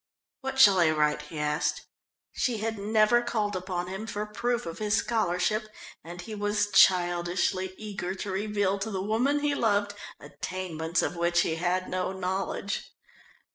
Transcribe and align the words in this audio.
"What 0.39 0.57
shall 0.57 0.79
I 0.79 0.89
write?" 0.89 1.21
he 1.29 1.37
asked. 1.37 1.85
She 2.31 2.57
had 2.57 2.79
never 2.79 3.21
called 3.21 3.55
upon 3.55 3.85
him 3.85 4.07
for 4.07 4.25
proof 4.25 4.65
of 4.65 4.79
his 4.79 4.95
scholarship, 4.97 5.67
and 6.03 6.21
he 6.21 6.33
was 6.33 6.71
childishly 6.71 7.75
eager 7.77 8.15
to 8.15 8.31
reveal 8.31 8.79
to 8.79 8.89
the 8.89 8.99
woman 9.03 9.41
he 9.41 9.53
loved 9.53 9.93
attainments 10.19 11.03
of 11.03 11.15
which 11.15 11.41
he 11.41 11.57
had 11.57 11.87
no 11.87 12.13
knowledge. 12.13 12.89